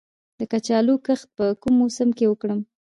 [0.39, 2.59] د کچالو کښت په کوم موسم کې وکړم؟